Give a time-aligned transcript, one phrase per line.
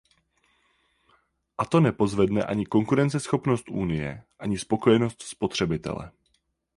[1.57, 6.11] A to nepozvedne ani konkurenceschopnost Unie ani spokojenost spotřebitele.